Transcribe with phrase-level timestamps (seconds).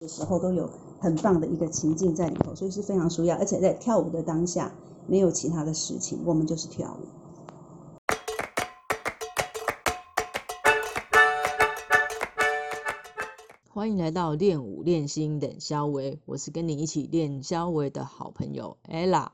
[0.00, 0.70] 的时候都有
[1.00, 4.72] 很棒的一个情境在里头，所以是非常舒压，而且在跳舞的当下
[5.08, 7.06] 没有其他的事情，我们就是跳舞。
[13.68, 19.30] 欢迎来到练舞练心冷肖维，我是跟你一起练肖维的好朋友 ella。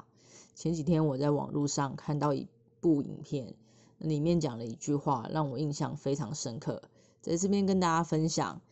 [0.54, 2.48] 前几天我在网络上看到一
[2.80, 3.54] 部影片，
[3.98, 6.80] 里面讲了一句话，让我印象非常深刻，
[7.20, 8.62] 在这边跟大家分享。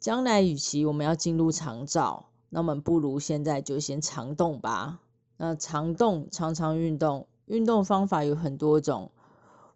[0.00, 5.00] 将来与其我们要进入长照，那么不如现在就先长动吧。
[5.36, 9.10] 那长动常常运动，运动方法有很多种。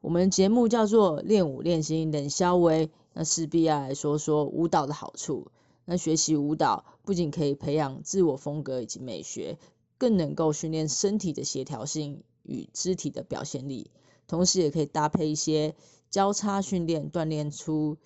[0.01, 2.91] 我们节目叫做练舞练心冷肖维。
[3.13, 5.49] 那势必要来说说舞蹈的好处。
[5.85, 9.59] 那学习舞蹈不仅可以培养自我风格以及美学，
[9.99, 13.91] 更能够训练身体的协调性与肢体的表现力，
[14.29, 15.75] 同时也可以搭配一些
[16.09, 17.97] 交叉训练，锻炼出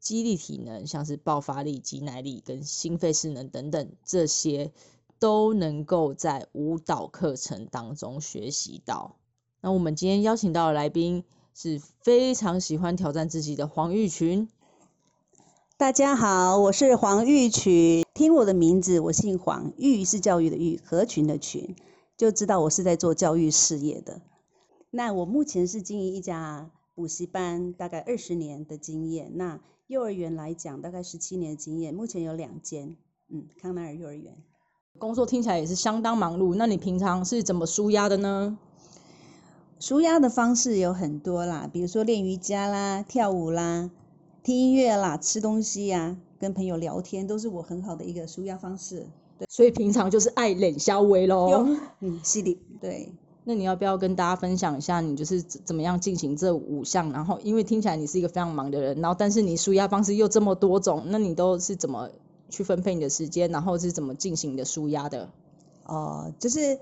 [0.00, 4.72] 肌力体能，像是爆发力、肌耐力跟心肺势能等等，这些
[5.18, 9.16] 都能够在舞蹈课程当中学习到。
[9.60, 11.24] 那我们今天邀请到的来宾。
[11.60, 14.48] 是非常喜欢挑战自己的黄玉群。
[15.76, 18.04] 大家好，我是黄玉群。
[18.14, 21.74] 听我的名字，我姓黄，玉是教育的玉，合群的群，
[22.16, 24.20] 就知道我是在做教育事业的。
[24.90, 29.32] 那我目前是经营一家补习班，大概二十年的经验。
[29.34, 29.58] 那
[29.88, 32.94] 幼儿园来讲，大概十七年的经验，目前有两间，
[33.30, 34.36] 嗯，康奈尔幼儿园。
[34.98, 36.54] 工作听起来也是相当忙碌。
[36.54, 38.58] 那你平常是怎么舒压的呢？
[39.80, 43.90] 舒压的方式有很多啦，比如说练瑜伽啦、跳舞啦、
[44.42, 49.06] 听音乐啦、吃东西呀、跟朋友聊天，都是我很好的一个舒压方式。
[49.38, 51.66] 对，所以平常就是爱冷消微喽。
[52.00, 53.10] 嗯，是的，对。
[53.48, 57.10] 那你要不要跟大家分享一下，你就是怎么样进行这五项？
[57.12, 62.10] 然后，因为听起来你是一个非常忙的人，然后但是你舒压方式又这么多种，那你都是怎么
[62.50, 65.30] 去分配你的时间，然后是怎么进行你的舒压的？
[65.84, 66.78] 哦，就是。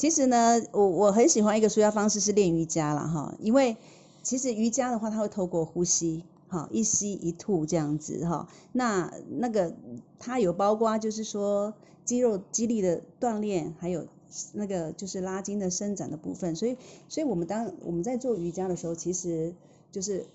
[0.00, 3.76] 其实呢，我我很喜欢一个舒压方式是练瑜伽了哈，因为
[4.22, 9.74] 其实瑜伽的话，它会透过呼吸，哈，一吸一吐这样子哈，那那个
[10.20, 14.06] 它有包括就是说肌肉肌力的锻炼，还有
[14.52, 16.76] 那个就是拉筋的伸展的部分，所以
[17.08, 19.54] 所以我们当我们在做瑜伽的时候，其实
[19.90, 20.26] 就是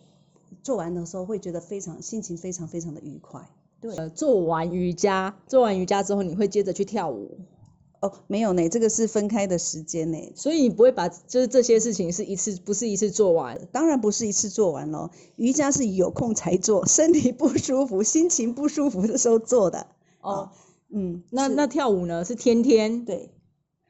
[0.62, 3.50] 做完的时候会觉得非常心情非常非常的愉快。
[3.80, 7.38] 对，做完瑜伽，做完瑜伽之后，你会接着去跳舞。
[8.00, 15.10] 哦，没有呢，这个是分开的时间呢，所以你不会把就是这些事情是一次，不是一次做完，当然不是一次做完咯。
[15.38, 19.88] 瑜伽是有空才做，身体不舒服、心情不舒服的时候做的。
[20.20, 20.50] 哦，
[20.90, 22.26] 嗯，那那跳舞呢？
[22.26, 23.06] 是天天？
[23.06, 23.30] 对，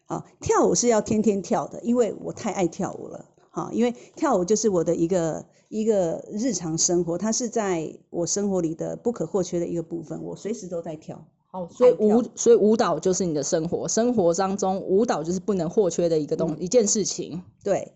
[0.06, 3.30] 好，跳舞是要天天跳的，因为我太爱跳舞了。
[3.50, 11.28] 哈，因为跳舞就是我的一个一个日常生活，它是在我生活里的不可或缺的一个部分，我随时都在跳。
[11.52, 17.44] 哦，所以舞，所以舞蹈就是你的生活，生活当中舞蹈就是不能或缺的一个东一件事情。
[17.64, 17.94] 对，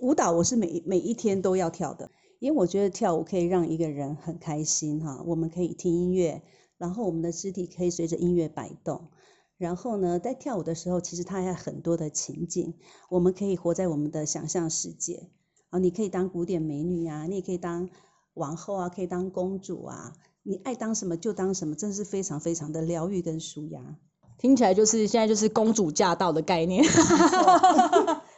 [0.00, 5.22] 舞蹈我是每每一天都要跳的，因为我觉得跳舞可以让一个人很开心哈。
[5.26, 6.40] 我们可以听音乐，
[6.78, 9.10] 然后我们的肢体可以随着音乐摆动，
[9.58, 12.74] 然后呢，在跳舞的时候，其实它还有很多的情景，
[13.10, 15.28] 我们可以活在我们的想象世界
[15.70, 15.78] 啊。
[15.80, 17.90] 你可以当古典美女啊，你也可以当
[18.34, 20.14] 王后啊，可以当公主啊。
[20.44, 23.98] 你爱当什么就当什么，真是非常非常的疗愈跟舒压。
[24.38, 26.84] 听起来就是现在就是公主驾到的概念。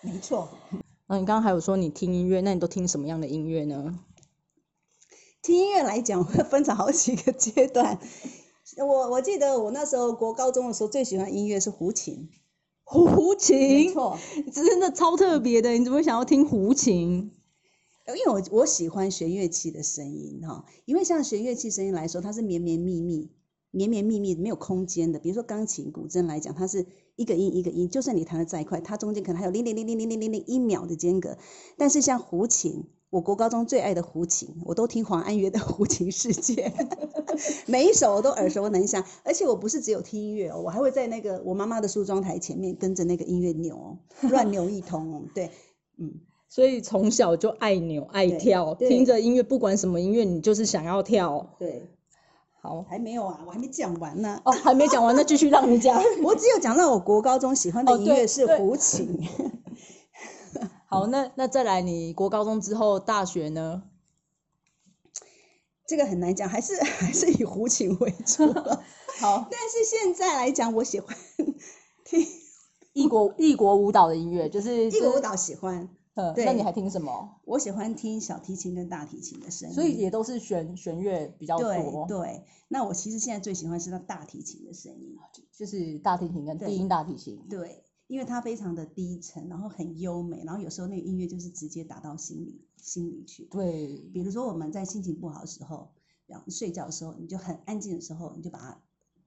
[0.00, 0.48] 没错。
[1.06, 3.98] 那你刚刚还有说你听音乐，那你都听什么样的音乐呢？
[5.42, 7.98] 听音乐来讲，会分成好几个阶段。
[8.86, 12.28] 我我记得我那时候国高中的时候，最喜欢音乐是胡琴。
[12.84, 13.86] 胡琴？
[13.86, 14.18] 没错，
[14.52, 15.70] 真的超特别的。
[15.72, 17.30] 你怎么会想要听胡琴？
[18.06, 23.30] 因为我我喜欢弦乐器的声音哈，因为像弦乐器声音来说，它是绵绵密密、
[23.70, 25.20] 绵绵密密没有空间的。
[25.20, 31.38] 比如说钢琴、古筝来讲，它是一个音一个音，就算你弹的再快，它中间可能还有零点零零零零零零一秒的间隔。
[31.76, 36.72] 但是像胡琴，我国高中最爱的胡琴，我都听黄安约的《胡琴世界》，
[37.66, 39.04] 每一首我都耳熟能详。
[39.24, 43.98] 而且我不是只有听音乐哦，我还会在那个我妈妈的梳妆台前面跟着那个音乐扭哦，
[44.28, 45.22] 乱 扭一通哦。
[45.34, 45.50] 对，
[45.98, 46.20] 嗯。
[46.48, 51.54] 所以从小就爱扭爱跳，听着音乐，不管什么音乐，你就是想要跳。
[51.60, 51.88] 对，
[52.60, 54.40] 好，还没有啊，我还没讲完呢。
[54.44, 55.96] 哦，还没讲完，那继续让你讲。
[56.24, 59.16] 我只有讲到我国高中喜欢的音乐是胡琴。
[60.90, 63.84] 好，那那再来，你国高中之后大学呢？
[65.86, 68.52] 这个很难讲，还是 还是以胡琴为主。
[69.20, 71.16] 好，但是现在来讲，我喜欢
[72.04, 72.26] 听
[72.92, 75.88] 异国异国舞蹈的音乐，就是异国舞蹈喜欢。
[76.14, 77.36] 嗯，那你还听什么？
[77.44, 82.44] 我喜欢听小提琴跟大提琴的声音，所以也都是弦弦乐比较对多，对。
[82.66, 85.16] 那我其实现在最喜欢是那大提琴的声音，
[85.56, 87.46] 就是大提琴跟低音大提琴。
[87.48, 93.44] 对，因为它非常的低沉，然后很优美，然后有时候那个音乐就是直接打到心里心里去。
[93.44, 95.92] 对，比如说我们在心情不好的时候，
[96.26, 98.80] 然后睡觉的时候，你就很安静的时候，你就把它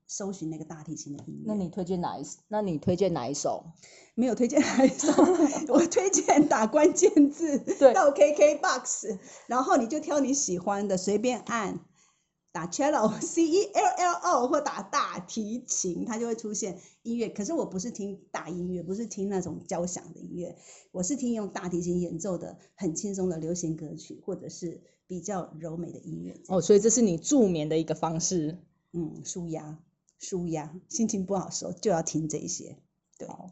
[0.05, 1.43] 搜寻那个大提琴的音乐。
[1.45, 2.25] 那你推荐哪一？
[2.49, 3.63] 那你推荐哪一首？
[4.15, 5.13] 没有推荐哪一首？
[5.73, 11.79] 我推荐打关键字对到 KKBOX，然后你就挑你喜欢的，随便按。
[12.53, 17.27] 打 cello C E L L O 或打大提琴，它就会出现音乐。
[17.27, 20.55] 可是我不是听大音乐，不是听那种交响的音乐，
[20.91, 26.39] 我是听用大提琴演奏的很轻松的流行歌曲，或者是比较柔美的音乐。
[26.47, 28.59] 哦，所以这是你助眠的一个方式。
[28.91, 29.79] 嗯，舒压，
[30.19, 32.77] 舒压，心情不好的时候就要听这些。
[33.17, 33.49] 对，好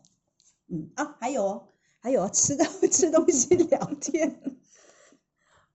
[0.68, 1.68] 嗯啊，还有哦，
[2.00, 4.40] 还有哦吃到 吃东西聊天。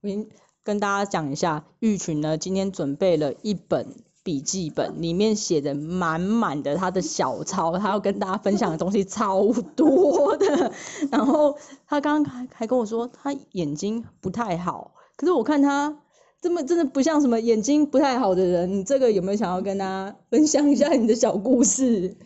[0.00, 0.28] 我先
[0.66, 3.86] 跟大家讲一下，玉群呢今天准备了一本
[4.24, 10.72] 笔记本，里面写的满满的他的小抄，他要跟大家分享的东西超多的。
[11.12, 15.96] 然后他刚刚还还跟我说，他眼睛不太好，可是我看他
[16.42, 18.68] 这么真的不像什么眼睛不太好的人。
[18.80, 22.16] 你这个有没有想要跟大家分享一下你的小故事？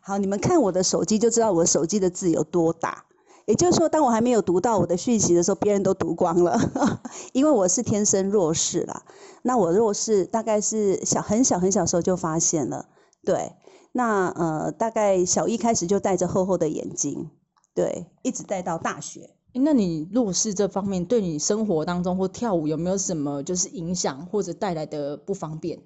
[0.00, 3.04] 好，你们看我的手机就知道我手机的字有多大。
[3.46, 6.58] 也就是说，当我还没有读到我的讯息的时候，别人都读光了，
[7.32, 9.04] 因为我是天生弱视啦。
[9.42, 12.88] 那我弱视大概是小很小很小时候就发现了，
[13.24, 13.52] 对。
[13.92, 17.30] 那呃，大概小一开始就戴着厚厚的眼镜，
[17.74, 19.30] 对，一直戴到大学。
[19.54, 25.80] 诶那你弱视这方面对你生活当中或跳舞有没有什么就是影响或者带来的不方便？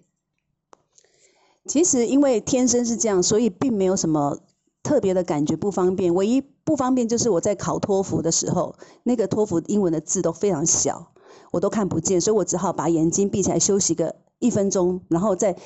[1.66, 4.40] 其实因为天生是这样，所以并没有什么
[4.82, 6.14] 特别的感觉不方便。
[6.14, 11.12] 唯一不方便就是我在考托福的时候，那个托福英文的字都非常小，
[11.52, 15.56] 我都看不见，所以我只好把眼睛闭起来休息个一分钟，然后再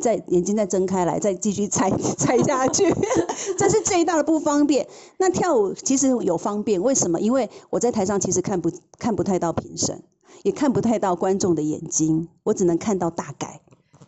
[0.00, 2.92] 再眼睛再睁开来，再继续猜猜下去。
[3.56, 4.88] 这是最大的不方便。
[5.18, 7.20] 那跳舞其实有方便，为什么？
[7.20, 10.02] 因为我在台上其实看不看不太到评审，
[10.42, 13.60] 也看不太到观众的眼睛，我只能看到大概。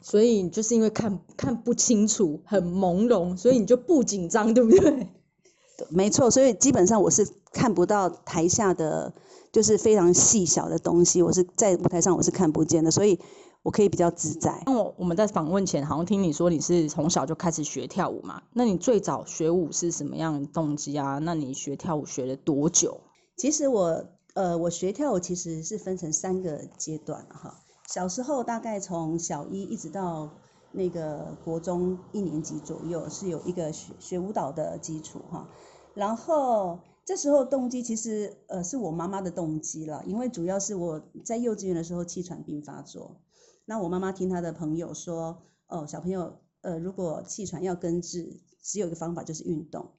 [0.08, 5.08] 所以就是因为看看不清楚，很朦胧，所以你就不紧张，对不对？
[5.90, 9.12] 没错，所以基本上我是看不到台下的
[9.50, 13.18] 就是非常细小的东西，我是在舞台上我是看不见的，所以
[13.64, 14.62] 我可以比较自在。
[14.66, 18.40] 那我我们在访问前好像听你说你是从小就开始学跳舞嘛？
[18.52, 21.18] 那你最早学舞是什么样的动机啊？
[21.18, 23.00] 那你学跳舞学了多久？
[23.36, 24.04] 其实我
[24.34, 27.64] 呃，我学跳舞其实是分成三个阶段哈。
[27.88, 30.30] 小时候大概从小一一直到
[30.72, 35.48] 那个国中一年级左右，是有一个学学舞蹈的基础哈。
[35.94, 43.20] 然后这时候动机其实呃是我妈妈的动机了，因为主要是我在幼稚园的时候气喘病发作，
[43.64, 49.92] 那我妈妈听她的朋友说，哦小朋友呃如果气喘要根治，只有一个方法就是运动。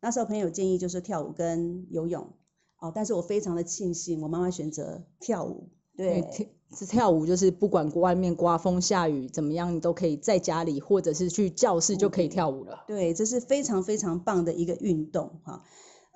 [0.00, 2.32] 那时候朋友建议就是跳舞跟游泳，
[2.78, 6.55] 哦，但是我非常的庆幸我妈妈选择跳舞，对。
[6.68, 12.84] 跳是跳舞，就是不管外面刮风下雨怎么样，你都可以在家里或者是去教室就可以跳舞了。
[12.86, 15.62] 对，这是非常非常棒的一个运动哈，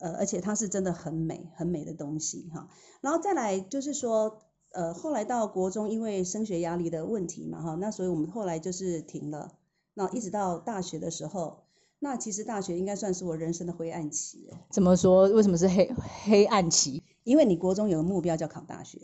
[0.00, 2.68] 呃，而且它是真的很美很美的东西哈。
[3.00, 4.38] 然后再来就是说，
[4.72, 9.52] 呃，后来到国中，因为升学压力的问题嘛哈，那所以我们后来就是停了。
[9.94, 11.64] 那一直到大学的时候，
[11.98, 15.28] 那其实大学应该算是我人生的灰暗期，怎么说？
[15.28, 15.92] 为什么是黑
[16.24, 17.02] 黑暗期？
[17.24, 18.98] 因为你国中有个目标叫考大学。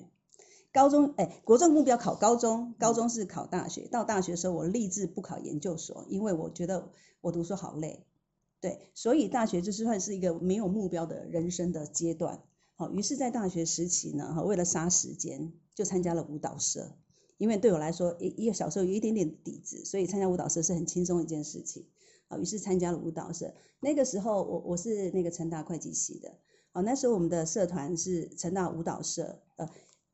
[0.76, 3.88] 高中哎，国中目标考高中，高中是考大学。
[3.88, 6.90] 到大学的时候，我立志不考研究所，因为我觉得
[7.22, 8.04] 我读书好累。
[8.60, 12.42] 对，所以大学就是算是一个没有目标的人生的阶段。
[12.74, 16.92] 好，于是，在大学时期呢，哈，为了杀时间，就参加了舞蹈社。
[17.38, 21.86] 因为对我来说，一一个小时候有一点点底子，所以参加舞蹈社是很轻松一件事情。
[22.28, 23.54] 好，于是参加了舞蹈社。
[23.80, 26.34] 那个时候，我我是那个成大会计系的。
[26.72, 29.66] 好，那时候我们的社团是成大舞蹈社，呃。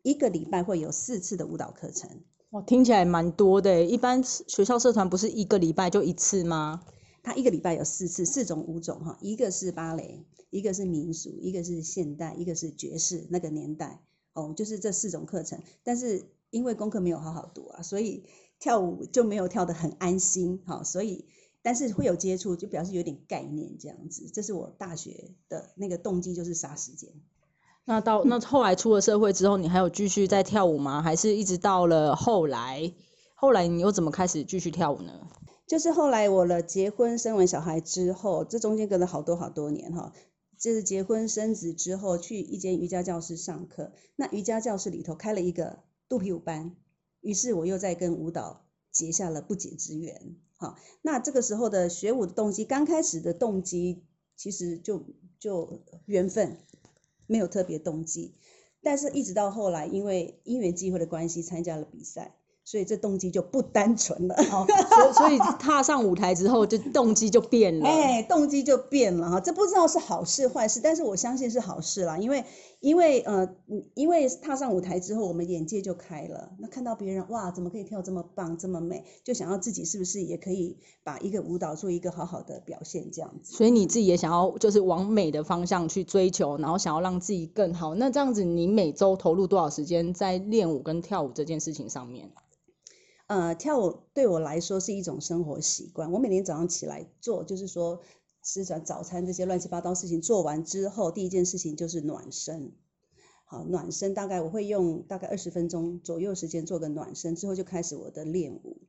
[0.02, 2.10] 一个礼拜会有四次的舞蹈课程，
[2.50, 3.84] 哇，听起来蛮多的。
[3.84, 6.84] 一般学校社团不是一个礼拜就一次吗？
[7.22, 13.28] 它一个礼拜有四次，四种舞种哈，一个是芭蕾，一个是民俗，一个是现代，一个是爵士。
[13.30, 15.62] 那个年代哦，就是这四种课程。
[15.84, 18.24] 但是因为功课没有好好读啊，所以
[18.58, 20.82] 跳舞就没有跳得很安心哈。
[20.82, 21.26] 所以
[21.62, 24.28] 但是会有接触，就表示有点概念这样子。
[24.34, 27.12] 这是我大学的那个动机，就是杀时间。
[27.84, 31.02] 那到那后来出了社会之后，你还有继续在跳舞吗？
[31.02, 32.92] 还是一直到了后来，
[33.34, 35.12] 后来你又怎么开始继续跳舞呢？
[35.66, 40.12] 就是后来我了结婚生完小孩之后，这中间隔了好多好多年哈。
[40.58, 46.76] 就是结婚生子之后去一间瑜伽教室上课，那瑜伽教室里头开了一个肚皮舞班，
[47.20, 50.36] 于是我又在跟舞蹈结下了不解之缘。
[50.56, 54.04] 好，那这个时候的学舞的动机，刚开始的动机
[54.36, 55.04] 其实就
[55.40, 56.58] 就缘分，
[57.32, 58.34] 没有特别动机，
[58.82, 62.36] 但是一直到后来，因为因缘机会的关系，参加了比赛。
[62.64, 72.44] 所以这动机就不单纯了，哦，所所以踏上舞台之后，就动机就变了，哎，动机就变了哈，这不知道是好事坏事，但是我相信是好事啦，因为
[72.80, 73.48] 因为呃，
[73.94, 92.30] 因为踏上舞台之后，我们眼界就开了，那看到别人哇，怎么可以跳这么棒，这么美，就想要自己是不是也可以把一个舞蹈做一个好好的表现这样子，所以你自己也想要就是往美的方向去追求，然后想要让自己更好，那这样子你每周投入多少时间在练舞跟跳舞这件事情上面？
[93.32, 96.12] 呃，跳舞对我来说是一种生活习惯。
[96.12, 98.02] 我每天早上起来做，就是说
[98.42, 102.72] 吃早早餐这些乱七八糟事情做完之后，第一件事情就是暖身。
[103.46, 108.82] 好，暖身大概我会用大概二十分钟左右时间做个暖身，之后就开始我的练舞。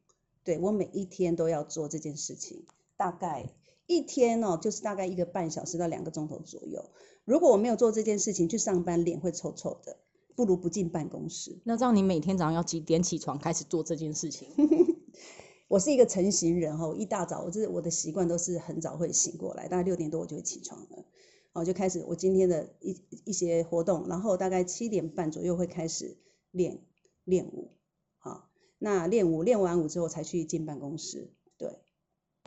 [0.44, 2.66] 对我每一天都要做这件事情，
[2.98, 3.50] 大概
[3.88, 6.90] 一天哦，就是大概一个半小时到两个钟头左右。
[7.24, 9.96] 如果我没有做这件事情，去上班脸会臭臭的。
[10.36, 11.60] 不如不进办公室。
[11.64, 14.48] 那这样你每天早上要几点起床开始做这件事情？
[15.70, 21.06] 我是一个成型人哈，一大早我这我的习惯都是很早会醒过来，大概六点多我就会起床了，
[21.54, 26.18] 我就开始我今天的一一些活动，然后大概七点半左右会开始
[26.52, 26.80] 练
[27.24, 27.72] 练舞，
[28.20, 31.34] 好，那练舞练完舞之后才去进办公室。
[31.58, 31.80] 对，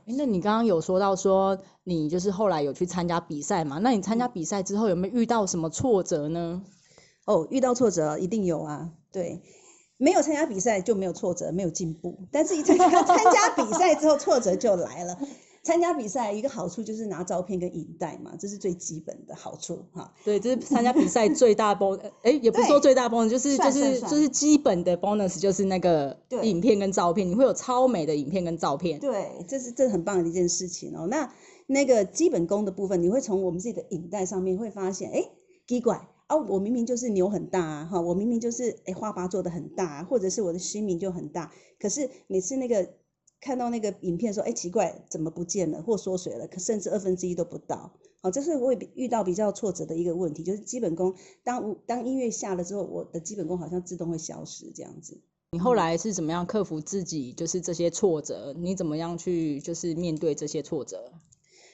[0.05, 3.79] 那你刚刚有说到说你就是后来有去参加比赛嘛？
[3.79, 6.63] 那你参加比赛之后有没有遇到什么挫折呢？
[7.27, 9.43] 哦，遇到挫折一定有啊，对，
[9.99, 12.19] 没有参加比赛就没有挫折，没有进步。
[12.33, 15.19] 但是一参加 参加比赛之后，挫折就来了。
[15.65, 20.15] 参加比赛一个好处就是拿照片跟影带嘛，这是最基本的好处哈。
[20.25, 29.01] 对，这是参加比赛最大 bonus，哎，也不是说最大 bonus，就是就是就是基本的 bonus，就是那个影片跟照片，你会有超美的影片跟照片。
[29.01, 31.09] 对，这是这很棒的一件事情哦。
[31.09, 31.29] 那
[31.67, 35.25] 那个基本功的部分，你会从我们自己的影带上面会发现，哎，
[35.67, 36.09] 奇怪。
[36.27, 42.95] 啊，我明明就是牛很大啊，哈，我明明就是哎花瓣做的很大，啊或者是我的心名就很大，可是每次那个
[43.41, 47.93] 看到那个影片说，哎奇怪，怎么不见了或缩水了，可甚至二分之一都不到，
[48.23, 51.15] 好，这是我遇到比较挫折的一个问题，就是基本功，
[51.45, 55.21] 当当音乐下了之后，我的基本功好像自动会消失这样子。
[55.53, 58.53] 你后来是怎么样克服自己就是这些挫折？
[58.59, 61.13] 你怎么样去就是面对这些挫折？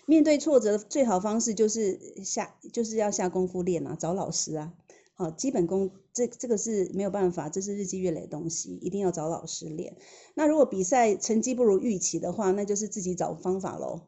[0.06, 4.72] 面对挫折的最好方式就是下，就是要下功夫练啊，找老师啊。
[5.14, 9.96] 好，基本功这这个是没有办法，这是日积月累的东西，一定要找老师练。
[10.34, 14.00] 那如果比赛成绩不如预期的话，那就是自己找方法喽。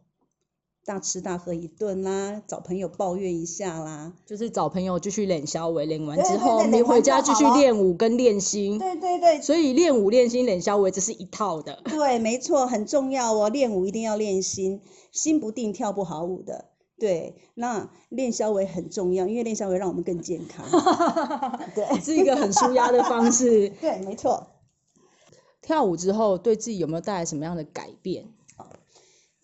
[0.87, 8.79] 大吃大喝一顿啦，找朋友抱怨一下啦，就是找朋友继续练消维，练完之后你回家继续练舞跟练心。
[8.79, 9.41] 对对对。
[9.41, 11.81] 所以练舞练心练消维这是一套的。
[11.85, 13.49] 对，没错，很重要哦。
[13.49, 16.67] 练舞一定要练心，心不定跳不好舞的。
[16.99, 20.67] 对，那练消维很重要，因为练消维让我们更健康。
[21.75, 23.71] 对，是一个很舒压的方式。
[23.81, 24.47] 对，没错。
[25.63, 28.27] 跳舞之后对自己有没有带来什么样的改变？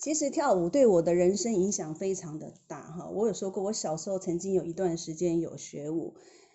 [0.01, 6.15] 其实跳舞对我的人生影响非常的大哈，我有说过，我小时候曾经有一段时间有学舞，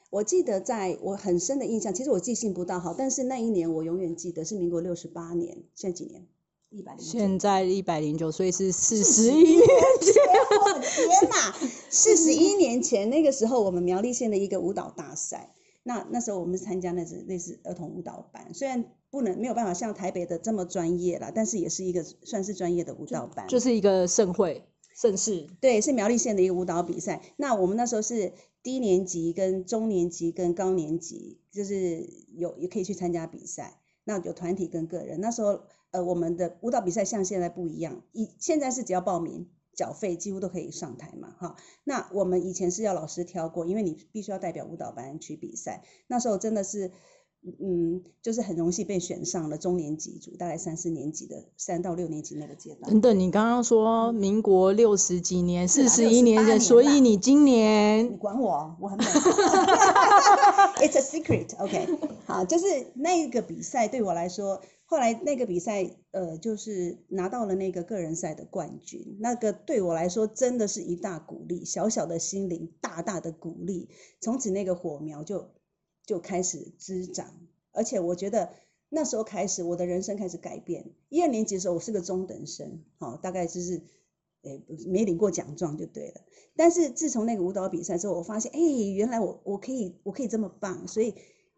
[0.10, 6.25] 我记得在我很深的印象，其实我记性不大好，但是那一年我永远记得是民国六十八年，现在几年？
[6.72, 9.68] 一百零现在一百零九，所以是四十一年
[10.02, 10.14] 前，
[10.66, 11.54] 我的天哪，
[11.92, 15.52] 四十一年前那个时候，我们苗栗县的一个舞蹈大赛。
[15.84, 25.48] 那那时候我们参加那是类似儿童舞蹈班，虽然不能没有办法像台北的这么专业啦，但是也是一个算是专业的舞蹈班，就是一个盛会盛事。
[25.62, 27.22] 对，是苗栗县的一个舞蹈比赛。
[27.38, 33.79] 那我们那时候是低年级、跟中年级、跟高年级，就是有也可以去参加比赛。
[34.03, 35.22] 那有团体跟个人。
[35.22, 39.48] 那时候呃，我们的舞蹈比赛像现在不一样，以现在是只要报名。
[39.77, 41.57] 缴费几乎都可以上台嘛，哈。
[41.84, 45.84] 那我们以前是要老师挑过，因为你必须要代表舞蹈班去比赛。
[46.07, 46.93] 那时候真的是，
[47.62, 52.92] 嗯，就是很荣幸被选上了中年级组，大概三四年级的三到六年级那个阶段。
[52.92, 59.06] 等等，你刚刚说民国六十几年、四十一年的，所以你今年你管我，我很美。
[60.82, 61.88] It's a secret, OK。
[62.25, 64.62] 好，就是那个比赛对我来说。
[64.88, 73.90] 后来那个比赛，呃，就是拿到了那个个人赛的冠军，那个对我来说真的是一大鼓励，小小的心灵大大的鼓励。
[74.22, 75.50] 从此那个火苗就
[76.05, 77.33] 就开始滋长，
[77.71, 78.50] 而且我觉得
[78.89, 80.91] 那时候开始我的人生开始改变。
[81.09, 83.81] 一二年级的时候我是个中等生，哦，大概就是
[84.43, 86.21] 诶没领过奖状就对了。
[86.55, 88.59] 但是自从那个舞蹈比赛之后，我发现，哎，
[88.93, 91.13] 原来我我可以我可以这么棒，所以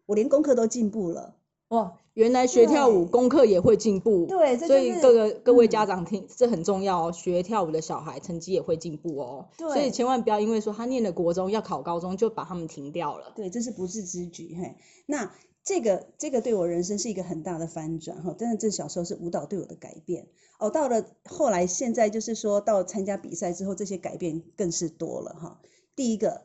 [0.06, 1.37] 我连功课都进步了。
[1.68, 4.24] 哇，原来学跳舞功课也会进步。
[4.26, 7.12] 对，这所以各个各位嗯家长听，这很重要哦。
[7.12, 9.48] 学跳舞的小孩成绩也会进步哦。
[9.58, 13.32] 所以千万不要因为说他念了国中要考高中就把他们停掉了。
[13.36, 14.56] 对，这是不智之举。
[14.58, 15.30] 嘿，那
[15.62, 18.32] 这个这个对我人生是一个很大的翻转哈。
[18.32, 20.70] 真的，这小时候是舞蹈对我的改变哦。
[20.70, 25.60] 到了后来，现在就是说到参加比赛之后，这些改变更是多了哈。
[25.94, 26.44] 第一个，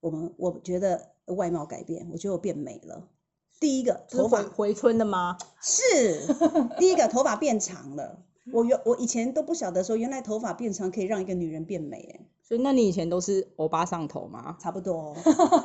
[0.00, 3.08] 我们我觉得外貌改变，我觉得我变美了。
[3.60, 5.36] 第一个，是头发回回春的吗？
[5.60, 6.26] 是
[6.78, 8.22] 第一个，头发变长了。
[8.52, 14.56] 我原我以前都不晓得说，原来头发变长可以让一个女人变美，哎，所以那你以前都是欧巴上头吗？
[14.58, 15.16] 差不多、哦。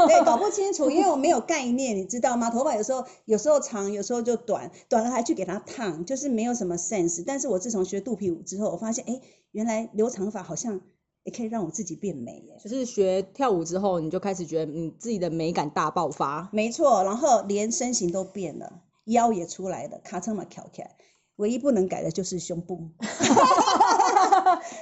[0.06, 2.50] 对，搞不清楚，因为我没有概念，你知道吗？
[2.50, 7.24] 头发有时候有时候长，有时候就短，短了还去给它烫，就是没有什么 sense。
[7.26, 9.22] 但是我自从学肚皮舞之后，我发现，哎，
[9.52, 10.82] 原来留长发好像
[11.24, 12.58] 也可以让我自己变美，耶。
[12.64, 16.50] 就是学跳舞之后，你就开始觉得你自己的美感大爆发。
[16.52, 20.96] 没错，然后连身形都变了，腰也出来了，卡称嘛翘起来。
[21.38, 22.92] 唯一不能改的就是胸部，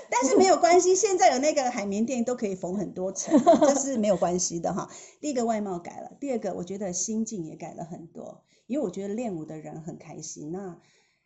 [0.09, 4.89] 但是没有关系，现在有那个海绵垫都可以缝很多层，这是没有关系的哈。
[5.21, 10.51] 第一个外貌改了，第二个我觉得心境也改了很多，因为我觉得练舞的人很开心。
[10.51, 10.77] 那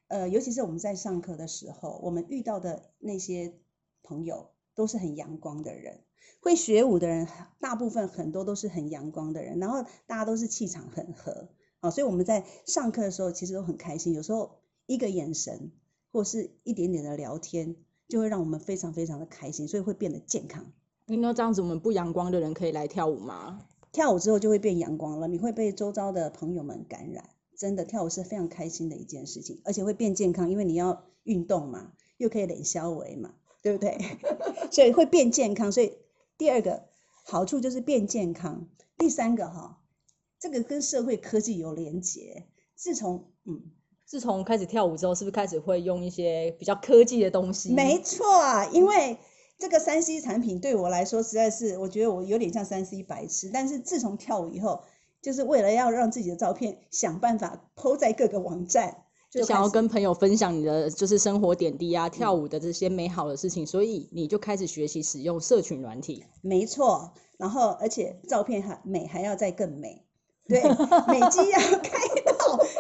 [0.10, 3.56] 呃，尤其是我们在上课的时候，我们遇到的那些
[4.04, 6.02] 朋友都是很阳光的人，
[6.42, 7.28] 会学舞的人
[7.60, 15.72] 大部分很多都是很阳光的人，然后大家都是气场很和啊，所以我们在上课的时候其实都很开心，有时候一个眼神
[16.12, 17.76] 或是一点点的聊天，
[18.08, 20.72] 就会让我们非常非常的开心，所以会变得健康。
[21.08, 23.68] 听到这样子，我们不阳光的人可以来跳舞吗？
[23.92, 27.30] 跳舞之后就会变阳光了，你会被周遭的朋友们感染。
[27.58, 33.34] 真的，跳舞是非常开心的一件事情，而且会变健康，因为你要运动嘛，又可以冷消维嘛，
[33.66, 33.98] 对不对？
[34.70, 35.72] 所以会变健康。
[35.72, 35.98] 所以
[36.38, 36.84] 第二个
[37.24, 38.68] 好处就是变健康。
[38.96, 39.80] 第三个哈，
[40.40, 42.46] 这个跟社会科技有连结。
[42.76, 43.60] 自从嗯，
[44.06, 47.74] 自从开始跳舞之后，是不是开始会用一些比较科技的东西？
[47.74, 49.18] 没错啊，因为
[49.58, 53.50] 这个三 C 产品对我来说实在是，我觉得我有点像三 C 白痴。
[53.52, 54.84] 但是自从跳舞以后，
[55.24, 59.05] 就是为了要让自己的照片想办法 PO 在各个网站，
[59.36, 66.24] 就想要跟朋友分享你的就是生活点滴啊，跳舞的这些美好的事情，所以你就开始学习使用社群软体。
[66.42, 70.02] 没错，然后而且照片还美还要再更美，
[70.48, 72.15] 对，美肌要 开到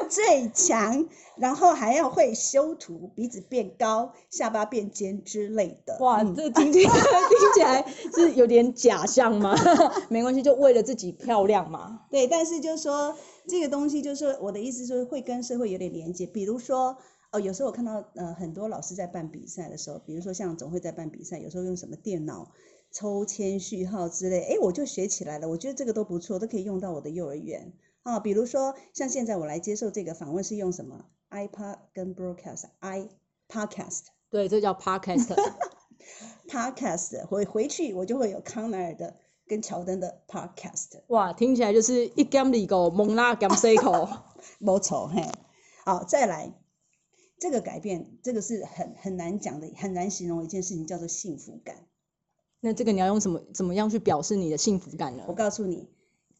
[0.05, 5.97] 最强，然后还要会修图，鼻子变高，下巴变尖之类的。
[5.99, 9.55] 哇，嗯这听起来 听起来是有点假象吗？
[10.09, 12.01] 没关系，就为了自己漂亮嘛。
[12.09, 13.15] 对，但是就是说
[13.47, 16.25] 这个东西，就是说我的意思，就是会跟社会有点连接。
[16.25, 16.97] 比如说，
[17.31, 22.51] 哦，有时候我看到呃很多老师在办比赛的时候，比如说像总会在办比赛，有时候用什么电脑
[22.91, 25.49] 抽签序号之类，哎，我就学起来了。
[25.49, 27.73] 我觉得这个都不错，都可以用到我的幼儿园
[28.05, 28.19] 啊。
[28.19, 33.09] 比如说像现在我来接受这个访问是用什么 iPad 跟 Broadcast，i
[33.49, 34.03] Podcast。
[34.29, 35.35] 对，这叫 podcast。
[36.47, 39.15] Podcast 回回去我就会有康奈尔的
[39.47, 41.01] 跟乔登的 Podcast。
[41.07, 44.07] 哇，听起来就是一 gam 里狗蒙拉 gam C 口。
[44.59, 45.23] 没错，嘿，
[45.83, 46.53] 好，再来，
[47.39, 51.87] 这个改变，这个是很很难讲的，很难形容一件事情，叫做幸福感。
[52.59, 55.33] 那这个你要用什么怎么样去表示你的幸福感呢我？
[55.33, 55.89] 告诉你，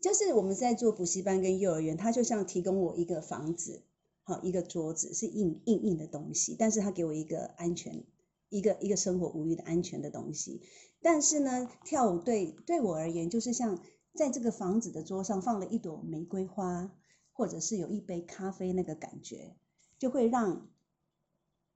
[0.06, 3.82] 就是我们在做补习班跟幼儿园，他就像提供我一个房子，
[4.22, 8.04] 好，一个桌子是硬硬硬的东西，但是他给我一个安全，
[8.50, 10.62] 一个一个生活无虞的安全的东西。
[11.02, 13.82] 但是呢，跳舞对对我而言，就是像
[14.14, 16.96] 在这个房子的桌上放了一朵玫瑰花，
[17.34, 19.56] 或者是有一杯咖啡，那个感觉
[19.98, 20.70] 就会让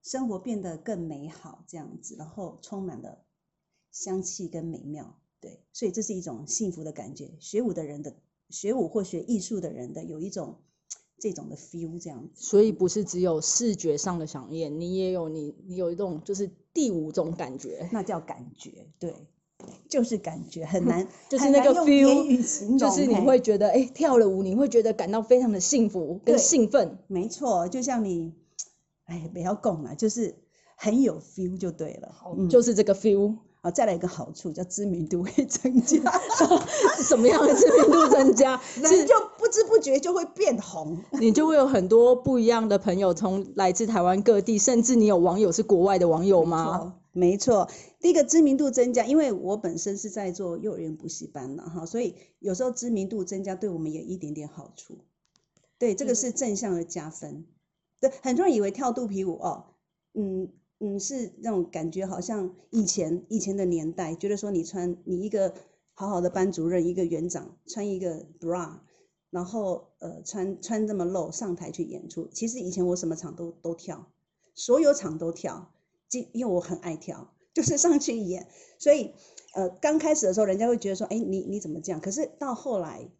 [0.04, 3.24] 生活变得更美好，这样子，然后充满了
[3.90, 5.19] 香气跟美妙。
[5.40, 7.30] 对，所以这是一种幸福的感觉。
[7.38, 8.14] 学舞的人的
[8.48, 10.58] 学舞或学艺术的人的有一种
[11.18, 12.44] 这种的 feel 这样子。
[12.44, 19.14] 所以不是只有视觉上的响应，你也有你你有一种就是第五种感觉，那叫感觉，对，
[19.88, 26.98] 就是感觉很难， 就是那个 feel，就是你嘿会觉得哎、跳了舞，你会觉得感到非常的幸福跟对兴奋。
[27.06, 28.32] 没错，就像你，
[29.04, 30.34] 哎，不要供了，就是
[30.76, 32.14] 很有 feel 就对了。
[32.36, 35.98] 嗯，就是这个 feel，好，再来一个好处叫知名度会增加，
[36.96, 38.60] 是什么样的知名度增加？
[38.80, 40.98] 人就不知不觉就会变红。
[41.20, 46.96] 你就会有很多不一样的朋友，从来自台湾各地，甚至你有网友是国外的网友吗？
[47.12, 47.68] 没错。
[47.98, 54.98] 第一个知名度增加，因为我本身是在做幼儿园补习班嘛，哈，所以有时候知名度增加对我们有一点点好处。
[55.78, 57.44] 对，这个是正向的加分。
[58.00, 59.64] 对，很多人以为跳肚皮舞哦，
[60.14, 60.48] 嗯，
[60.82, 65.52] 嗯，是那种感觉，好像以前以前的年代，觉得说你穿你一个
[65.92, 68.78] 好好的班主任，一个园长穿一个 bra，
[69.28, 72.26] 然后呃穿穿这么露上台去演出。
[72.32, 74.10] 其实以前我什么场都都跳，
[74.54, 75.70] 所有场都跳，
[76.12, 78.48] 因因为我很爱跳， 就是上去演。
[78.78, 79.12] 所以
[79.52, 82.00] 呃刚开始的时候，人家会觉得说，哎，你你怎么这样？
[82.00, 83.10] 可是到后来，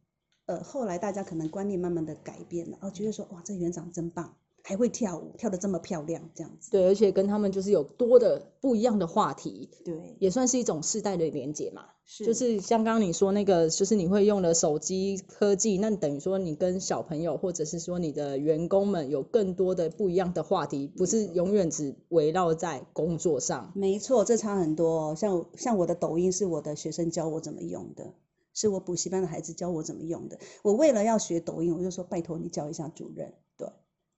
[0.47, 4.35] 呃后来大家可能观念慢慢的改变了，哦，觉得说，哇，这园长真棒。
[4.63, 6.71] 还会跳舞，跳得这么漂亮，这样子。
[6.71, 11.87] 对，而且跟他们就是有多的不一样的话题，对，也算是一种世代的连接嘛。
[12.05, 23.73] 是，就是像刚刚你说那个，就是你会用的手机科技，那等于说你跟小朋友或者是说你的员工们有更多的不一样的话题，不是永远只围绕在工作上。
[23.75, 25.15] 没错，这差很多。
[25.15, 28.13] 像像我的抖音是我的学生教我怎么用的，
[28.55, 30.39] 是我补习班的孩子教我怎么用的。
[30.63, 33.33] 我为了要学抖音，我就说拜托你教一下主任。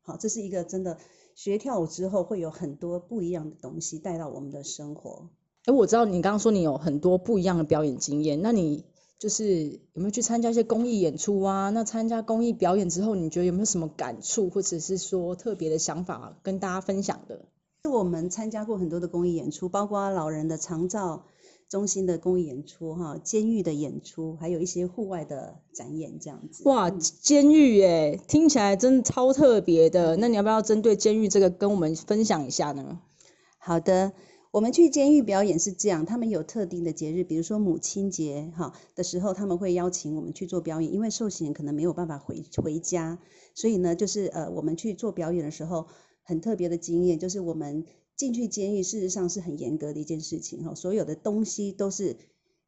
[0.05, 0.13] 对。
[0.13, 0.99] 好，这是一个真的
[1.35, 5.31] 学跳舞之后会有很多不一样的东西带到我们的生活。
[5.65, 8.85] 哎，我知道你刚刚说你有很多不一样的表演经验，那你
[9.19, 11.71] 就是有没有去参加一些公益演出啊？
[11.71, 17.47] 那参加公益表演之后，你觉得有没有什么感触，或者是说特别的想法跟大家分享的？
[17.85, 21.25] 是我们参加过很多的公益演出，包括老人的长照。
[21.73, 26.69] 中心的公益演出，哈，监狱的演出，还有一些户外的展演，这样子。
[26.69, 30.19] 哇，监狱耶，听起来真的超特别的。
[30.19, 33.01] 那你要不要针对监狱这个跟我们分享一下呢？
[33.57, 34.13] 好的，
[34.51, 43.19] 我们去监狱表演是这样，他们有特定的节日，比如说母亲节，哈的时候，他们会邀请我们去做表演，因为受刑人可能没有办法回回家，
[43.55, 45.87] 所以呢，就是呃，我们去做表演的时候，
[46.23, 47.87] 很特别的经验，就是我们。
[48.23, 52.17] 进去监狱，事实上是很严格的一件事情哈，所有的东西都是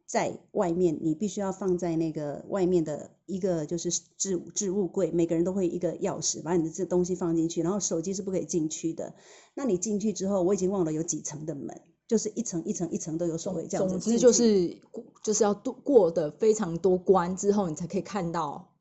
[0.04, 3.88] 在外面，你必须要放在那个外面的一个就是
[4.18, 9.14] 置置物柜，每个人都会一个钥匙把你的这东西放进去，然后手机是不可以进去的。
[9.54, 13.96] 那你进去之后，我已经忘了有几层的门，就是一层一层一层都有所谓这样子。
[13.96, 14.76] 总之就是
[15.22, 18.74] 就是要度过的非常多关之后，你才可以看到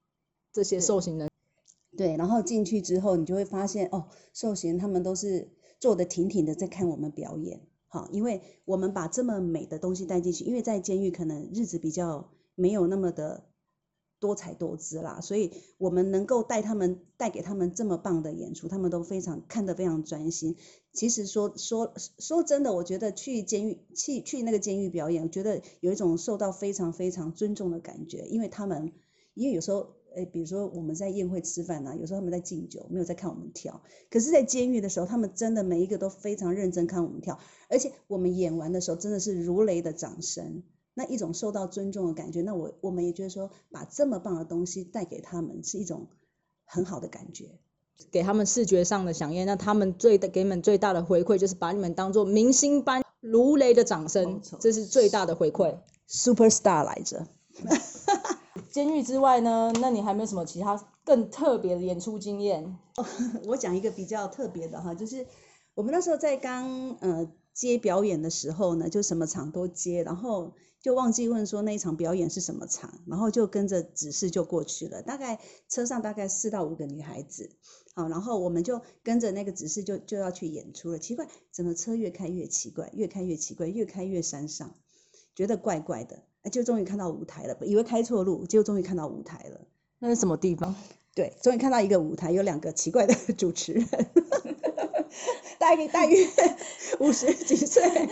[0.52, 1.30] 这些受刑人。
[1.96, 5.52] 对，然后进去之后，你就会发现哦，受刑他们都是。
[5.84, 13.50] 坐的挺挺的在看我们表演，好，因为我们把这么美的东西带进去，因为在监狱可能日子比较没有那么的
[14.18, 20.56] 多彩多姿啦，所以我们能够带他们带给他们这么棒的演出，他们都非常看得非常专心。
[20.94, 28.94] 其实说说说真的，我觉得去监狱去去那个监狱表演，我觉得有一种受到非常非常尊重的感觉，因为他们
[29.34, 30.02] 因为有时候。
[30.16, 33.82] 哎，比如说我们在宴会吃饭呐，有时候他们在敬酒，没有在看我们跳。
[34.10, 42.42] 可是，在监狱的时候，他们真的每一个都非常认真看我们跳，而且我们演完的时候，真的是如雷的掌声，那一种受到尊重的感觉。
[42.42, 46.08] 那我我们也觉得说，把这么棒的东西带给他们，是一种
[46.66, 47.46] 很好的感觉，
[48.12, 49.46] 给他们视觉上的响应。
[49.46, 57.28] 那他们最给你们最大的回馈，就是把你们当做明星般如雷的掌声，这是最大的回馈，super star 来着。
[58.74, 59.72] 监狱之外呢？
[59.80, 62.76] 那你还没有什么其他更特别的演出经验？
[63.46, 65.28] 我讲一个比较特别的哈，就是
[65.76, 75.04] 我们那时候在刚呃接表演的时候呢，就什么场都接，然后就忘记问说那一场表演是什么场，然后就跟着指示就过去了。
[75.04, 77.52] 大概车上大概四到五个女孩子，
[77.94, 80.98] 好，然后我们就跟着那个指示就就要去演出了。
[80.98, 84.74] 奇怪，怎么车越开越奇怪，越开越奇怪，越开越山上，
[85.36, 86.24] 觉得怪怪的。
[86.50, 89.62] 就终于看到舞台了，以为开错路，结果终于看到舞台了。
[90.00, 90.76] 那是什么地方？
[91.16, 93.88] 对，终于看到一个舞台，有两个奇怪的 主持人，
[95.60, 96.28] 大概大约
[97.00, 98.10] 五十几岁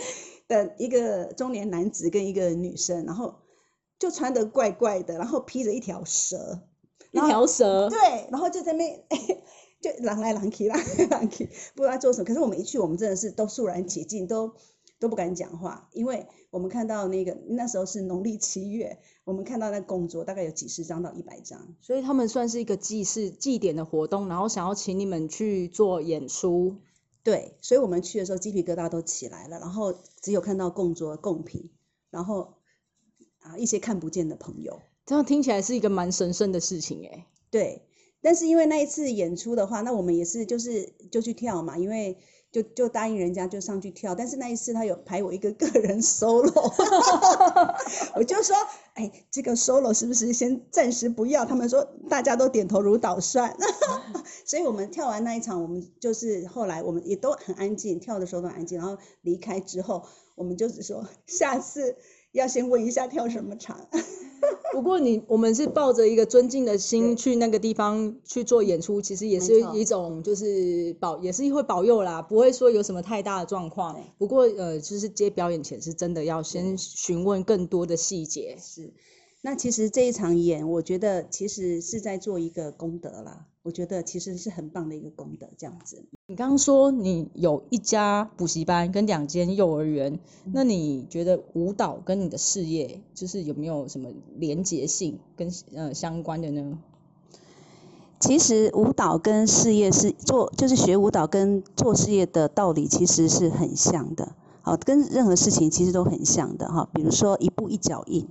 [0.48, 3.34] 的一个中年男子跟一个女生，然后
[3.98, 6.60] 就穿得怪怪的，然后披着一条蛇，
[7.10, 7.98] 一条蛇，对，
[8.30, 9.04] 然后就在那
[9.80, 12.24] 就狼来狼去，狼来狼去，不知道做什么。
[12.24, 14.54] 可是我们一去，我们真的是都肃然起敬，都。
[15.02, 26.76] 都不敢讲话，因为我们看到那个那时候是农历七月，我们看到那供桌大概有几十张到一百张，所以他们算是一个祭祀祭典的活动，然后想要请你们去做演出。
[27.24, 31.68] 对，所以我们去的时候鸡皮疙瘩都起来了，然后只有看到供桌供品，
[32.10, 32.54] 然后
[33.40, 37.26] 啊一些看不见的朋友，这样听起来是一个蛮神圣的事情哎。
[37.50, 37.82] 对，
[38.20, 42.18] 但是因为那一次演出的话，那我们也是就是就去跳嘛，因为。
[42.52, 46.52] 就就答应人家就上去跳，但是那一次他有排我一个个人 solo，
[48.14, 48.54] 我就说，
[48.92, 51.46] 哎，这个 solo 是不是先暂时不要？
[51.46, 53.56] 他们说大家都点头如捣蒜，
[54.44, 61.96] 所以我们跳完那一场，我们就是后来我们也都很安静，跳的时候都很安静，然后离开之后，我们就是说下次
[62.32, 63.88] 要先问一下跳什么场。
[64.72, 74.02] 不过你我们是抱着一个尊敬的心去那个地方去做演出，其实也是一种就是保也是会保佑啦，不会说有什么太大的状况。
[74.18, 78.56] 不过呃，就是接表演前是真的要先询问更多的细节。
[78.58, 78.92] 是，
[79.42, 83.46] 那其实这一场演，我觉得其实是在做一个功德啦。
[83.64, 86.04] 我觉得其实是很棒的一个功德，这样子。
[86.26, 90.18] 你刚刚说你有一家补习班跟两间幼儿园，
[90.52, 96.78] 那你觉得舞蹈跟你的事业就是有没有什么连结性跟呃相关的呢？
[98.18, 104.34] 其实舞蹈跟事业是做，就是学舞蹈跟做事业的道理其实是很像的。
[104.62, 106.88] 好，跟任何事情其实都很像的哈。
[106.92, 108.26] 比如说一步一脚印，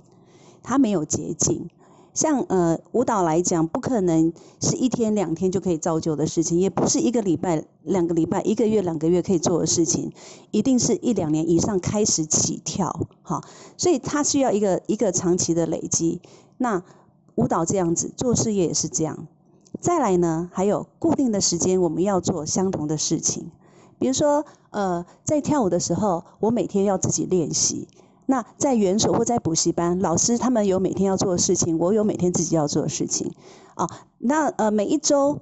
[0.62, 1.68] 它没有捷径。
[2.14, 10.12] 像呃舞蹈来讲，不可能是一天两天就可以造就的事情，也不是一个礼拜、两个礼拜、一个月、两个月可以做的事情，
[10.50, 13.06] 一定是一两年以上开始起跳。
[13.22, 13.42] 哈，
[13.76, 16.20] 所以它需要一个一个长期的累积。
[16.58, 16.82] 那
[17.34, 19.26] 舞蹈这样子，做事业也是这样。
[19.80, 23.50] 再来呢，还有固定的时间，我们要做相同的事情。
[23.98, 27.88] 比如说，呃，在跳舞的时候，我每天要自己练习。
[28.32, 33.30] 那在园所或在补习班，老师他们有每天要做的事情，我有每天自己要做的事情。
[33.74, 35.38] 啊，那呃每一周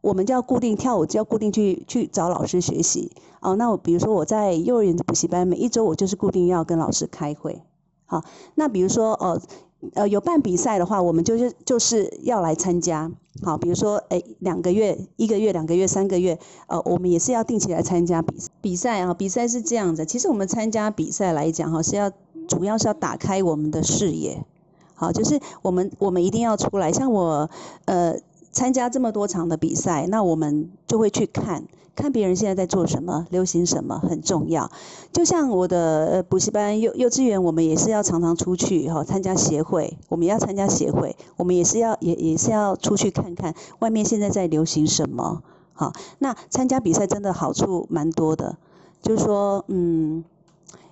[0.00, 3.12] 我们就要固定跳舞，就要固定去去找老师学习。
[3.42, 7.62] 哦，那我比如说我在幼儿园的补习班，每一周我就是固定要跟老师开会。
[8.06, 8.24] 好，
[8.54, 9.38] 那比如说呃
[9.92, 13.12] 呃有办比赛的话，我们就是就是要来参加。
[13.42, 19.14] 好，比如说诶两个月、一个月、两个月、三个月，呃，我们也是要定期来参加比赛比赛啊。
[19.14, 22.10] 比赛是这样子，其实我们参加比赛来讲哈，是要
[22.50, 24.44] 主要是要打开我们的视野。
[24.94, 27.48] 好，就是我们我们一定要出来，像我
[27.84, 28.16] 呃
[28.50, 34.70] 参加这么多场的比赛，那我们就会去看看别人现在在做什么，流行什么很重要。
[35.12, 45.42] 就像我的呃补习班幼幼稚园，我们也是要常常出去哈、参加协会，我们要参加协会，我们也是要也也是要出去看看外面现在在流行什么。
[45.72, 48.58] 好，那参加比赛真的好处蛮多的，
[49.00, 50.22] 就是说嗯，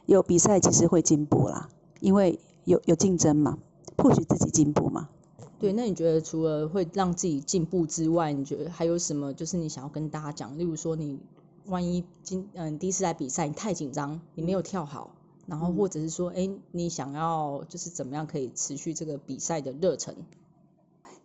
[0.09, 1.69] 有比赛其实会进步啦，
[2.01, 3.59] 因为有有竞争嘛，
[3.95, 5.11] 迫许自己进步嘛。
[5.59, 10.59] 对，那你觉得除了会让自己进步之外，你觉得还有什么就是你想要跟大家讲？
[10.59, 11.21] 例如说，你
[11.67, 15.11] 万一今嗯、第一次来比赛，你太紧张，你没有跳好，
[15.45, 20.17] 然后或者是说，哎、你想要就是怎么样可以持续这个比赛的热忱？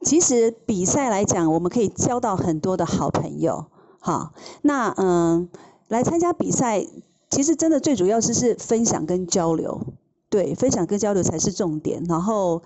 [0.01, 3.67] 其实比赛来讲，我们可以交到很多的好朋友。
[4.01, 5.47] 哈，那嗯，
[5.87, 6.85] 来参加比赛，
[7.33, 9.81] 其实真的最主要是是分享跟交流，
[10.29, 12.03] 对，分享跟交流才是重点。
[12.07, 12.61] 然后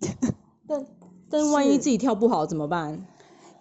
[0.68, 0.86] 但
[1.30, 3.06] 但万一自己跳不好怎么办？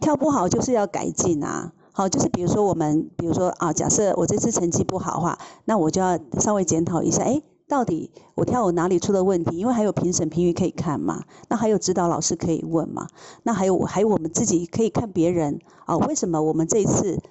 [0.01, 1.71] 跳不好就是要改进啊。
[1.93, 9.57] 好，就是比如说我们，比如说啊，假设我这次成绩不好的话，那我就要稍微检讨一下，哎，到底我跳舞哪里出了问题？
[9.57, 13.07] 因为还有评审评语可以看嘛，那还有指导老师可以问嘛，
[13.43, 17.29] 那还有还有我们自己可以看别人啊，为什么我们这一次，哎，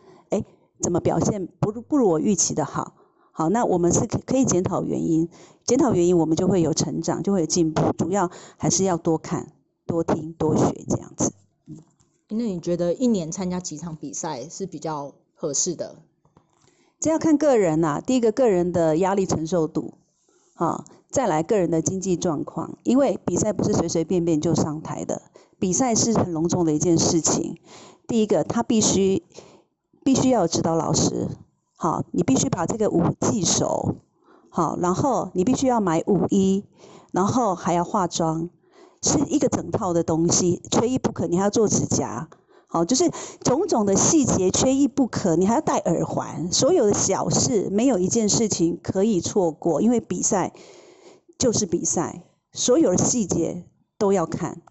[0.82, 2.94] 怎么表现不如不如我预期的好？
[3.32, 5.28] 好，那我们是可可以检讨原因，
[5.64, 7.92] 检讨原因，我们就会有成长，就会有进步。
[7.96, 9.52] 主要还是要多看、
[9.86, 11.32] 多听、多学这样子。
[12.28, 15.96] 那你觉得一年参加几场比赛是比较合适的？
[16.98, 19.94] 这要看个人呐、第一个，个人的压力承受度，
[20.54, 25.22] 啊，再来个人的经济状况，因为比赛不是随随便便就上台的，
[25.58, 27.58] 比赛是很隆重的一件事情。
[28.06, 29.22] 第一个，他必须
[30.04, 31.28] 必须要有指导老师，
[31.76, 33.96] 好，你必须把这个舞记熟，
[34.48, 36.64] 好，然后你必须要买舞衣，
[37.12, 38.48] 然后还要化妆，
[39.02, 41.26] 是一个整套的东西，缺一不可。
[41.26, 42.28] 你还要做指甲，
[42.66, 43.10] 好，就是
[43.42, 45.36] 种种的细节缺一不可。
[45.36, 50.52] 你还要戴耳环，所有的小事没有一件事情可以错过，因为比赛
[51.38, 53.64] 就是比赛，所有的细节
[53.98, 54.62] 都要看。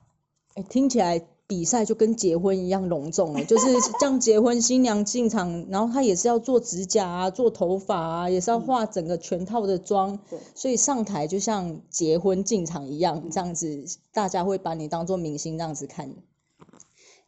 [0.56, 3.66] 哎，听起来比赛就跟结婚一样隆重了， 就是
[4.00, 13.84] 这样结婚，新娘进场，然后她也是要做指甲啊，做头发啊，也是要化整个全套的妆，对所以上台就像结婚进场一样，这样子
[14.14, 16.14] 大家会把你当做明星这样子看。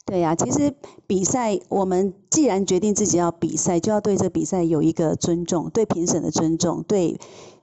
[0.06, 0.76] 对呀、其实
[1.08, 7.20] 比赛，我们既然决定自己要比赛，就要对这比赛有一个尊重，对评审的尊重，对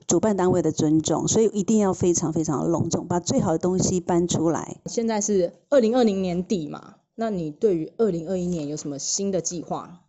[0.09, 4.81] 主办单位的尊重，所以一定要非常非常的隆重，把最好的东西搬出来。
[4.87, 10.03] 现在是二零二零年底嘛，那你对于二零二一年有什么新的计划？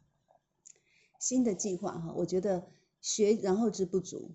[1.20, 2.64] 新的计划哈，我觉得
[3.02, 4.30] 学然后知不足。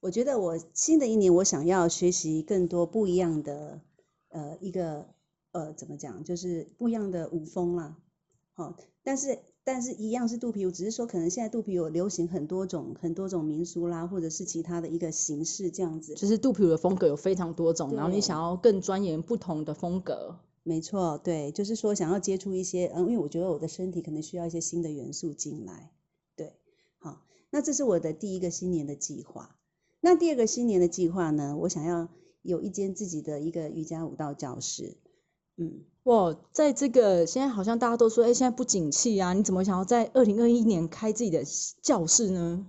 [0.00, 3.82] 我觉得我新的一年，我想要学习更多不一样的
[4.30, 5.08] 呃一个
[5.52, 7.98] 呃怎么讲，就是不一样的舞风啦。
[8.54, 16.14] 好、但是但是一样是肚皮舞，只是说可能现在肚皮舞流行很多种很多种民俗啦，或者是其他的一个形式这样子。
[16.14, 25.92] 就是肚皮舞的风格有非常多种，然后你想要更钻研不同的风格，没错，对，就是说想要接触一些，嗯，因为我觉得我的身体可能需要一些新的元素进来，
[26.34, 26.54] 对，
[26.98, 29.56] 好，那这是我的第一个新年的计划。
[30.00, 32.08] 那第二个新年的计划呢，我想要
[32.42, 34.96] 有一间自己的一个瑜伽舞蹈教室，
[35.56, 41.44] 嗯，哇，在这个现在好像大家都说，哎，现在不景气啊，你怎么想要在二零二一年开自己的
[41.82, 42.66] 教室呢？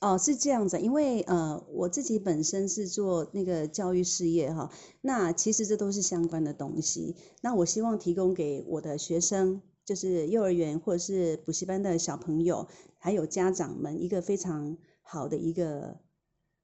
[0.00, 7.16] 哦，是这样子，因为呃，我自己本身是做那个教育事业哈，那其实这都是相关的东西。
[7.40, 15.96] 那我希望提供给我的学生，就是幼儿园或者是补习班的小朋友，还有家长们一个非常好的一个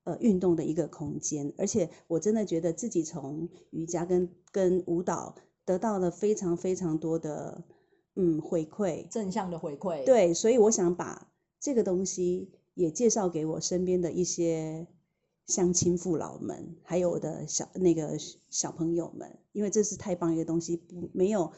[0.05, 1.53] 呃运动的一个空间。
[1.59, 5.35] 而且我真的觉得自己从瑜伽跟跟舞蹈
[5.65, 7.65] 得到了非常非常多的
[8.17, 14.87] 嗯回馈，正向的回馈，，对，所以我想把这个东西也介绍给我身边的一些
[15.47, 21.53] 乡亲父老们，还有我的小那个小朋友们，因为这是太棒一个东西，不没有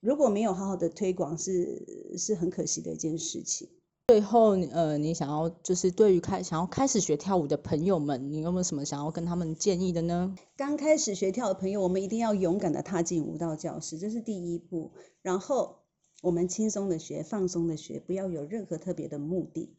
[0.00, 3.68] 如果没有好好的推广是是很可惜的一件事情。
[4.12, 10.34] 最后，呃，你想要就是对于开想要开始学跳舞的朋友们，你有没有什么想要跟他们建议的呢？
[10.54, 14.92] 刚开始学跳的朋友，我们一定要勇敢的踏进舞蹈教室，这是第一步。
[15.22, 15.76] 然后
[16.20, 19.74] 我们轻松的学，放松的学，不要有任何特别的目的，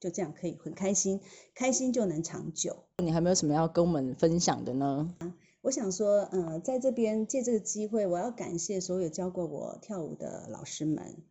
[0.00, 1.20] 就这样可以很开心，
[1.54, 2.78] 开心就能长久。
[2.98, 5.14] 你还没有什么要跟我们分享的呢？
[5.18, 11.22] 啊我想说，呃，在这边借这个机会，我要感谢所有教过我跳舞的老师们。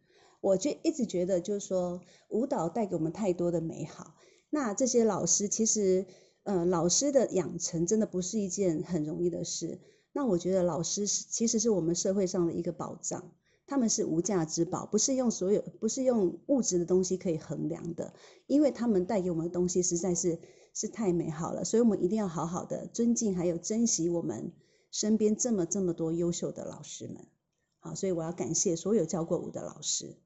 [0.42, 4.16] 我就一直觉得，就是说，舞蹈带给我们太多的美好。
[4.50, 6.06] 那这些老师，其实，
[6.44, 9.80] 呃，老师的养成真的不是一件很容易的事。
[10.12, 13.32] 那我觉得老师是其实是我们社会上的一个宝藏，
[13.66, 18.14] 他们是无价之宝，不是用所有不是用物质的东西可以衡量的，
[18.48, 20.40] 因为他们带给我们的东西实在是
[20.74, 24.52] 是太美好了，所以我们一定要好好的尊敬还有珍惜我们
[24.92, 27.28] 身边这么这么多优秀的老师们。
[27.80, 30.18] 好，所以我要感谢所有教过舞的老师。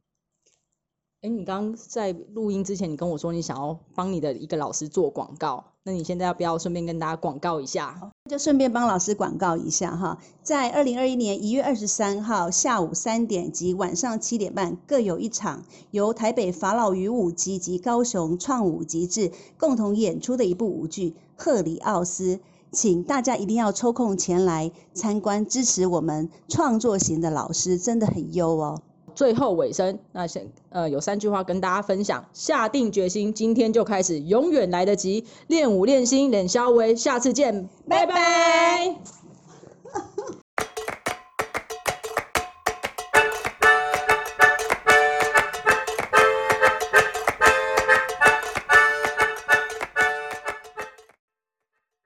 [1.25, 8.11] 哎，你刚刚在录音之前，你跟我说你想要帮你的一个老师做广告，那你现在要不要顺便跟大家广告一下？
[8.29, 22.35] 就顺便帮老师广告一下哈，在二零二一年一月二十三号下午三点及晚上七点半各有一场，由台北法老语舞集及高雄创舞极致共同演出的一部舞剧《赫里奥斯》，
[22.71, 28.83] 请大家一定要抽空前来参观，支持我们创作型的老师，真的很优哦。
[29.15, 35.25] 最后尾声，那先呃有三句话跟大家分享：下定决心，今天就开始，永远来得及。
[35.47, 39.24] 练武练心，练肖威，下次见，拜拜。